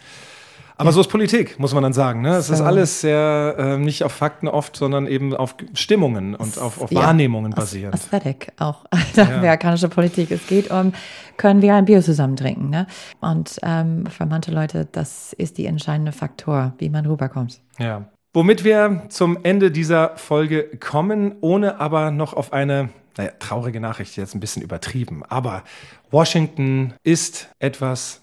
[0.78, 0.92] aber ja.
[0.92, 2.20] so ist Politik, muss man dann sagen.
[2.20, 2.36] Ne?
[2.36, 2.54] Es so.
[2.54, 6.94] ist alles sehr äh, nicht auf Fakten oft, sondern eben auf Stimmungen und auf, auf
[6.94, 7.94] Wahrnehmungen ja, basierend.
[7.94, 8.84] Aesthetic auch,
[9.14, 9.24] ja.
[9.24, 10.30] amerikanische Politik.
[10.30, 10.92] Es geht um,
[11.38, 12.68] können wir ein Bier zusammen trinken?
[12.68, 12.86] Ne?
[13.20, 17.60] Und ähm, für manche Leute, das ist die entscheidende Faktor, wie man rüberkommt.
[17.78, 18.04] Ja.
[18.34, 24.16] Womit wir zum Ende dieser Folge kommen, ohne aber noch auf eine naja, traurige Nachricht,
[24.18, 25.22] jetzt ein bisschen übertrieben.
[25.26, 25.62] Aber
[26.10, 28.20] Washington ist etwas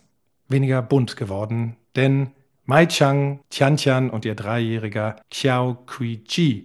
[0.49, 2.29] weniger bunt geworden, denn
[2.65, 6.63] Mai Chang, Tiantian und ihr Dreijähriger Xiao Kui-ji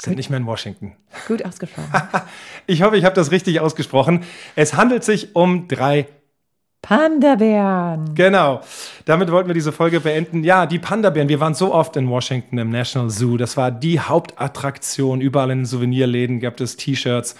[0.00, 0.16] sind Gut.
[0.16, 0.96] nicht mehr in Washington.
[1.28, 1.90] Gut ausgesprochen.
[2.66, 4.24] ich hoffe, ich habe das richtig ausgesprochen.
[4.56, 6.08] Es handelt sich um drei
[6.80, 8.14] Panda-Bären.
[8.14, 8.60] Genau.
[9.04, 10.44] Damit wollten wir diese Folge beenden.
[10.44, 11.28] Ja, die Panda-Bären.
[11.28, 13.36] Wir waren so oft in Washington im National Zoo.
[13.36, 15.20] Das war die Hauptattraktion.
[15.20, 17.36] Überall in den Souvenirläden gab es T-Shirts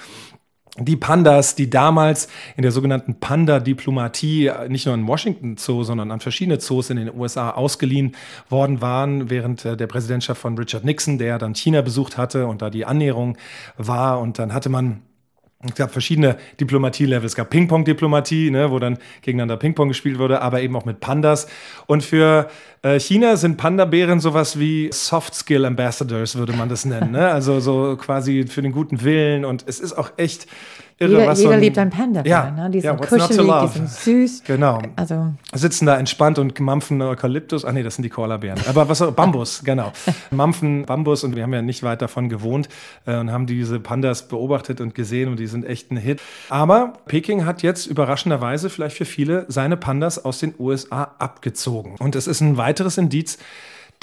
[0.79, 6.19] die Pandas, die damals in der sogenannten Panda-Diplomatie nicht nur in Washington Zoo, sondern an
[6.19, 8.17] verschiedene Zoos in den USA ausgeliehen
[8.49, 12.61] worden waren, während äh, der Präsidentschaft von Richard Nixon, der dann China besucht hatte und
[12.61, 13.39] da die Annäherung
[13.77, 14.21] war.
[14.21, 15.03] Und dann hatte man
[15.69, 17.27] es gab verschiedene Diplomatie-Level.
[17.27, 21.47] Es gab Ping-Pong-Diplomatie, ne, wo dann gegeneinander Ping-Pong gespielt wurde, aber eben auch mit Pandas.
[21.87, 22.49] Und für
[22.83, 27.13] äh, China sind Panda-Bären sowas wie Soft-Skill-Ambassadors, würde man das nennen.
[27.13, 27.29] Ne?
[27.29, 29.45] Also so quasi für den guten Willen.
[29.45, 30.47] Und es ist auch echt
[30.99, 32.23] irre, jeder, was jeder so ein, liebt ein Panda.
[32.25, 32.71] Ja, ne?
[32.71, 34.45] Die sind ja, kuschelig, die sind süß.
[34.45, 34.81] Genau.
[34.97, 35.33] Also.
[35.53, 37.65] Sitzen da entspannt und mampfen Eukalyptus.
[37.65, 38.61] Ach nee, das sind die Koalabären.
[38.69, 39.93] Aber was Bambus, genau.
[40.31, 42.69] Mampfen Bambus und wir haben ja nicht weit davon gewohnt
[43.07, 46.21] äh, und haben diese Pandas beobachtet und gesehen und die sind echt ein Hit.
[46.49, 51.97] Aber Peking hat jetzt überraschenderweise vielleicht für viele seine Pandas aus den USA abgezogen.
[51.99, 53.39] Und es ist ein weiteres Indiz,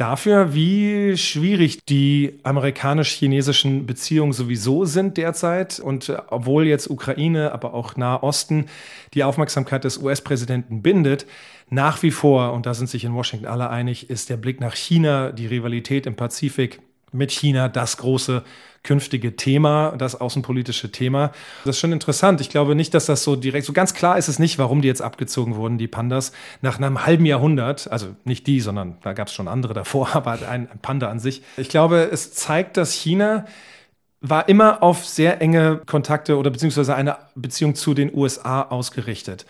[0.02, 5.80] dafür, wie schwierig die amerikanisch-chinesischen Beziehungen sowieso sind derzeit.
[5.80, 8.66] Und äh, obwohl jetzt Ukraine, aber auch Nahosten
[9.14, 11.28] die Aufmerksamkeit des US-Präsidenten bindet,
[11.70, 14.76] nach wie vor, und da sind sich in Washington alle einig, ist der Blick nach
[14.76, 16.80] China, die Rivalität im Pazifik
[17.12, 18.44] mit China das große
[18.84, 21.32] künftige Thema, das außenpolitische Thema.
[21.66, 22.42] Das ist schon interessant.
[22.42, 24.88] Ich glaube nicht, dass das so direkt, so ganz klar ist es nicht, warum die
[24.88, 27.92] jetzt abgezogen wurden, die Pandas, nach einem halben Jahrhundert.
[27.92, 31.44] Also nicht die, sondern da gab es schon andere davor, aber ein, Panda an sich.
[31.58, 33.46] Ich glaube, es zeigt, dass China
[34.22, 39.46] war immer auf sehr enge Kontakte oder beziehungsweise eine Beziehung zu den USA ausgerichtet.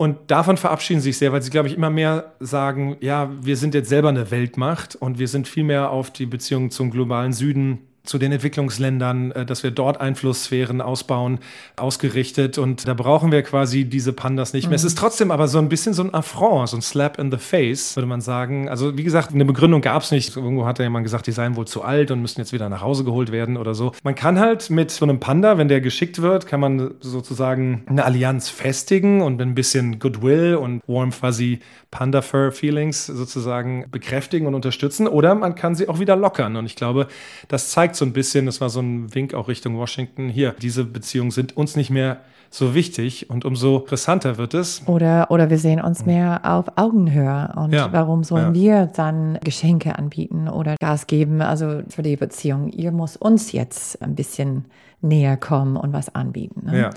[0.00, 3.58] Und davon verabschieden sie sich sehr, weil sie, glaube ich, immer mehr sagen, ja, wir
[3.58, 7.34] sind jetzt selber eine Weltmacht und wir sind viel mehr auf die Beziehung zum globalen
[7.34, 11.38] Süden zu den Entwicklungsländern, äh, dass wir dort Einflusssphären ausbauen,
[11.76, 12.58] ausgerichtet.
[12.58, 14.70] Und da brauchen wir quasi diese Pandas nicht mehr.
[14.70, 14.76] Mhm.
[14.76, 17.36] Es ist trotzdem aber so ein bisschen so ein Affront, so ein Slap in the
[17.36, 18.68] face, würde man sagen.
[18.68, 20.36] Also wie gesagt, eine Begründung gab es nicht.
[20.36, 22.82] Irgendwo hat ja jemand gesagt, die seien wohl zu alt und müssten jetzt wieder nach
[22.82, 23.92] Hause geholt werden oder so.
[24.02, 28.04] Man kann halt mit so einem Panda, wenn der geschickt wird, kann man sozusagen eine
[28.04, 31.60] Allianz festigen und ein bisschen Goodwill und warm fuzzy
[31.90, 35.08] Panda Fur Feelings sozusagen bekräftigen und unterstützen.
[35.08, 36.56] Oder man kann sie auch wieder lockern.
[36.56, 37.08] Und ich glaube,
[37.48, 40.54] das zeigt zeigt so ein bisschen, das war so ein Wink auch Richtung Washington, hier,
[40.60, 42.18] diese Beziehungen sind uns nicht mehr
[42.52, 44.82] so wichtig und umso interessanter wird es.
[44.86, 47.52] Oder, oder wir sehen uns mehr auf Augenhöhe.
[47.54, 48.60] Und ja, warum sollen ja.
[48.60, 51.42] wir dann Geschenke anbieten oder Gas geben?
[51.42, 54.64] Also für die Beziehung, ihr muss uns jetzt ein bisschen
[55.02, 56.66] näher kommen und was anbieten.
[56.66, 56.80] Ne?
[56.80, 56.90] Ja.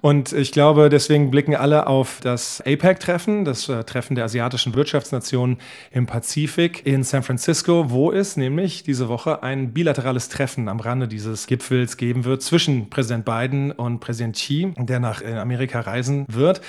[0.00, 5.58] Und ich glaube, deswegen blicken alle auf das APEC-Treffen, das äh, Treffen der asiatischen Wirtschaftsnationen
[5.90, 11.08] im Pazifik in San Francisco, wo es nämlich diese Woche ein bilaterales Treffen am Rande
[11.08, 16.26] dieses Gipfels geben wird zwischen Präsident Biden und Präsident Xi, der nach äh, Amerika reisen
[16.28, 16.60] wird.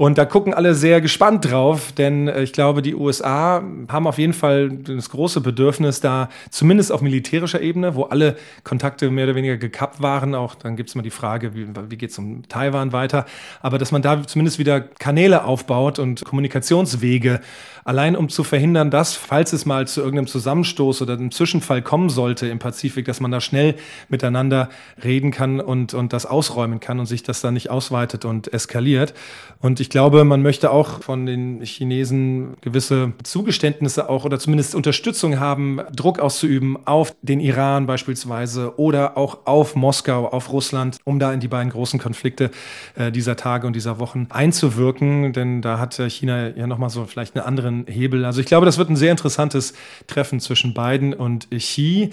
[0.00, 4.16] Und da gucken alle sehr gespannt drauf, denn äh, ich glaube, die USA haben auf
[4.16, 9.34] jeden Fall das große Bedürfnis, da zumindest auf militärischer Ebene, wo alle Kontakte mehr oder
[9.34, 12.48] weniger gekappt waren, auch dann gibt es mal die Frage, wie, wie geht es um
[12.48, 13.26] Taiwan weiter,
[13.60, 17.40] aber dass man da zumindest wieder Kanäle aufbaut und Kommunikationswege
[17.84, 22.08] Allein um zu verhindern, dass, falls es mal zu irgendeinem Zusammenstoß oder einem Zwischenfall kommen
[22.08, 23.74] sollte im Pazifik, dass man da schnell
[24.08, 24.68] miteinander
[25.02, 29.14] reden kann und, und das ausräumen kann und sich das dann nicht ausweitet und eskaliert.
[29.60, 35.38] Und ich glaube, man möchte auch von den Chinesen gewisse Zugeständnisse auch oder zumindest Unterstützung
[35.38, 41.32] haben, Druck auszuüben auf den Iran beispielsweise oder auch auf Moskau, auf Russland, um da
[41.32, 42.50] in die beiden großen Konflikte
[42.96, 45.32] äh, dieser Tage und dieser Wochen einzuwirken.
[45.32, 48.24] Denn da hat China ja nochmal so vielleicht eine andere anderen Hebel.
[48.24, 49.74] Also ich glaube, das wird ein sehr interessantes
[50.06, 52.10] Treffen zwischen Biden und Xi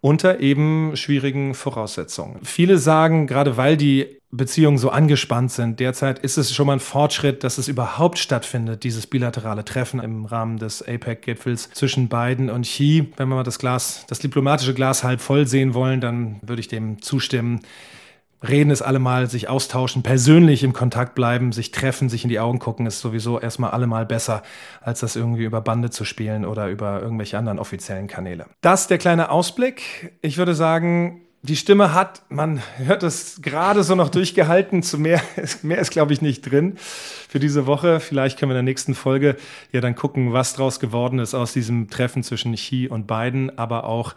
[0.00, 2.40] unter eben schwierigen Voraussetzungen.
[2.42, 6.80] Viele sagen, gerade weil die Beziehungen so angespannt sind, derzeit ist es schon mal ein
[6.80, 12.62] Fortschritt, dass es überhaupt stattfindet, dieses bilaterale Treffen im Rahmen des APEC-Gipfels zwischen Biden und
[12.62, 13.12] Xi.
[13.16, 16.68] Wenn wir mal das Glas, das diplomatische Glas halb voll sehen wollen, dann würde ich
[16.68, 17.60] dem zustimmen
[18.46, 22.58] reden ist allemal, sich austauschen, persönlich im Kontakt bleiben, sich treffen, sich in die Augen
[22.58, 24.42] gucken, ist sowieso erstmal allemal besser,
[24.80, 28.46] als das irgendwie über Bande zu spielen oder über irgendwelche anderen offiziellen Kanäle.
[28.60, 30.12] Das der kleine Ausblick.
[30.22, 35.22] Ich würde sagen, die Stimme hat, man hört es gerade so noch durchgehalten, zu mehr,
[35.62, 38.00] mehr ist glaube ich nicht drin für diese Woche.
[38.00, 39.36] Vielleicht können wir in der nächsten Folge
[39.72, 43.84] ja dann gucken, was draus geworden ist aus diesem Treffen zwischen Xi und Biden, aber
[43.84, 44.14] auch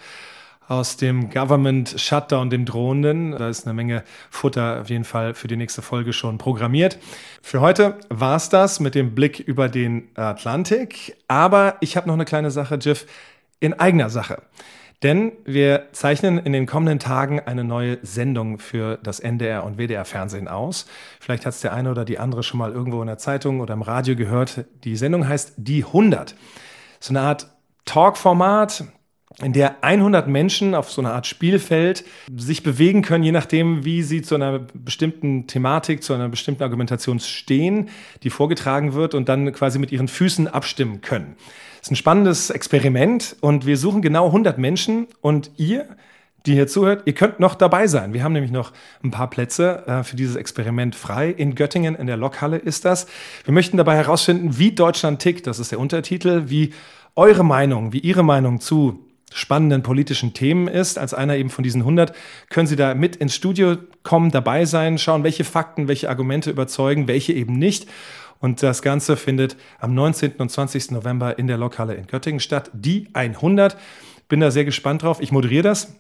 [0.68, 3.32] aus dem Government Shutdown, dem drohenden.
[3.32, 6.98] Da ist eine Menge Futter auf jeden Fall für die nächste Folge schon programmiert.
[7.42, 11.18] Für heute war es das mit dem Blick über den Atlantik.
[11.28, 13.06] Aber ich habe noch eine kleine Sache, Jeff,
[13.60, 14.42] in eigener Sache.
[15.04, 20.06] Denn wir zeichnen in den kommenden Tagen eine neue Sendung für das NDR und WDR
[20.06, 20.86] Fernsehen aus.
[21.20, 23.74] Vielleicht hat es der eine oder die andere schon mal irgendwo in der Zeitung oder
[23.74, 24.64] im Radio gehört.
[24.86, 26.36] Die Sendung heißt Die 100.
[27.02, 27.48] So eine Art
[27.84, 28.86] Talkformat,
[29.42, 34.04] in der 100 Menschen auf so einer Art Spielfeld sich bewegen können, je nachdem, wie
[34.04, 37.90] sie zu einer bestimmten Thematik, zu einer bestimmten Argumentation stehen,
[38.22, 41.36] die vorgetragen wird und dann quasi mit ihren Füßen abstimmen können.
[41.80, 45.88] Das ist ein spannendes Experiment und wir suchen genau 100 Menschen und ihr,
[46.46, 48.14] die hier zuhört, ihr könnt noch dabei sein.
[48.14, 48.72] Wir haben nämlich noch
[49.04, 51.30] ein paar Plätze äh, für dieses Experiment frei.
[51.30, 53.08] In Göttingen in der Lokhalle ist das.
[53.46, 56.74] Wir möchten dabei herausfinden, wie Deutschland tickt, das ist der Untertitel, wie
[57.16, 60.98] eure Meinung, wie Ihre Meinung zu spannenden politischen Themen ist.
[60.98, 62.16] Als einer eben von diesen 100
[62.50, 67.08] können Sie da mit ins Studio kommen, dabei sein, schauen, welche Fakten, welche Argumente überzeugen,
[67.08, 67.88] welche eben nicht.
[68.40, 70.34] Und das Ganze findet am 19.
[70.34, 70.92] und 20.
[70.92, 72.70] November in der Lokhalle in Göttingen statt.
[72.74, 73.78] Die 100.
[74.28, 75.22] Bin da sehr gespannt drauf.
[75.22, 75.96] Ich moderiere das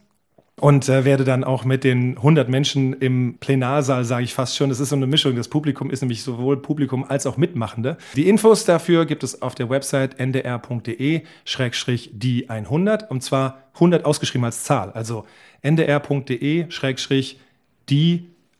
[0.59, 4.69] und äh, werde dann auch mit den 100 Menschen im Plenarsaal, sage ich fast schon,
[4.69, 7.97] das ist so eine Mischung, das Publikum ist nämlich sowohl Publikum als auch Mitmachende.
[8.15, 11.29] Die Infos dafür gibt es auf der Website ndr.de-die
[12.49, 15.25] 100 und zwar 100 ausgeschrieben als Zahl, also
[15.63, 16.67] ndr.de-die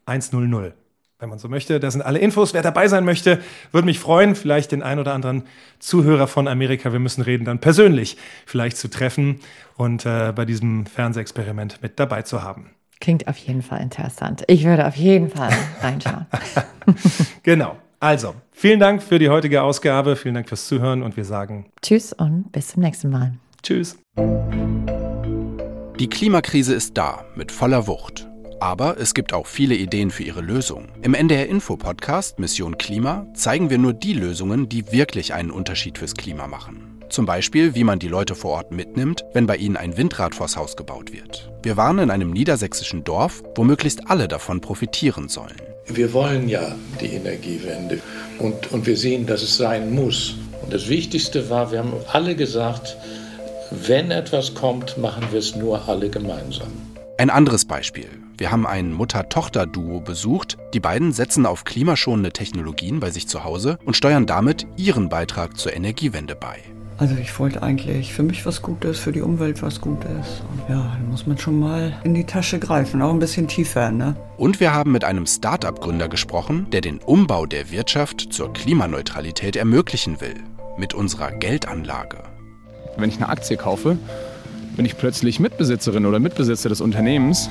[0.06, 0.83] 100
[1.24, 1.80] wenn man so möchte.
[1.80, 2.54] Da sind alle Infos.
[2.54, 3.40] Wer dabei sein möchte,
[3.72, 5.44] würde mich freuen, vielleicht den ein oder anderen
[5.80, 9.40] Zuhörer von Amerika, wir müssen reden, dann persönlich vielleicht zu treffen
[9.78, 12.72] und äh, bei diesem Fernsehexperiment mit dabei zu haben.
[13.00, 14.44] Klingt auf jeden Fall interessant.
[14.48, 16.26] Ich würde auf jeden Fall reinschauen.
[17.44, 17.78] genau.
[18.02, 20.18] Also, vielen Dank für die heutige Ausgabe.
[20.18, 23.34] Vielen Dank fürs Zuhören und wir sagen Tschüss und bis zum nächsten Mal.
[23.62, 23.98] Tschüss.
[26.00, 28.28] Die Klimakrise ist da, mit voller Wucht.
[28.64, 30.88] Aber es gibt auch viele Ideen für ihre Lösung.
[31.02, 35.98] Im NDR Info Podcast Mission Klima zeigen wir nur die Lösungen, die wirklich einen Unterschied
[35.98, 36.98] fürs Klima machen.
[37.10, 40.56] Zum Beispiel, wie man die Leute vor Ort mitnimmt, wenn bei ihnen ein Windrad vors
[40.56, 41.52] Haus gebaut wird.
[41.62, 45.62] Wir waren in einem niedersächsischen Dorf, wo möglichst alle davon profitieren sollen.
[45.88, 48.00] Wir wollen ja die Energiewende
[48.40, 50.36] und, und wir sehen, dass es sein muss.
[50.62, 52.96] Und das Wichtigste war, wir haben alle gesagt,
[53.72, 56.72] wenn etwas kommt, machen wir es nur alle gemeinsam.
[57.16, 58.10] Ein anderes Beispiel.
[58.40, 60.58] Wir haben ein Mutter-Tochter-Duo besucht.
[60.74, 65.56] Die beiden setzen auf klimaschonende Technologien bei sich zu Hause und steuern damit ihren Beitrag
[65.58, 66.58] zur Energiewende bei.
[66.98, 70.42] Also ich wollte eigentlich für mich was Gutes, für die Umwelt was Gutes.
[70.52, 73.92] Und ja, dann muss man schon mal in die Tasche greifen, auch ein bisschen tiefer,
[73.92, 74.16] ne?
[74.38, 80.20] Und wir haben mit einem Start-up-Gründer gesprochen, der den Umbau der Wirtschaft zur Klimaneutralität ermöglichen
[80.20, 80.36] will.
[80.80, 82.24] Mit unserer Geldanlage.
[82.98, 83.98] Wenn ich eine Aktie kaufe,
[84.76, 87.50] bin ich plötzlich Mitbesitzerin oder Mitbesitzer des Unternehmens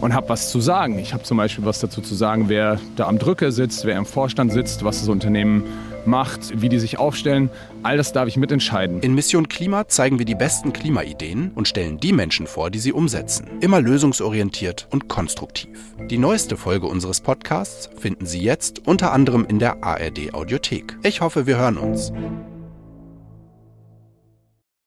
[0.00, 0.98] und habe was zu sagen.
[0.98, 4.06] Ich habe zum Beispiel was dazu zu sagen, wer da am Drücker sitzt, wer im
[4.06, 5.64] Vorstand sitzt, was das Unternehmen
[6.06, 7.50] macht, wie die sich aufstellen.
[7.82, 9.00] All das darf ich mitentscheiden.
[9.00, 12.92] In Mission Klima zeigen wir die besten Klimaideen und stellen die Menschen vor, die sie
[12.92, 13.48] umsetzen.
[13.60, 15.78] Immer lösungsorientiert und konstruktiv.
[16.10, 20.96] Die neueste Folge unseres Podcasts finden Sie jetzt unter anderem in der ARD Audiothek.
[21.02, 22.12] Ich hoffe, wir hören uns.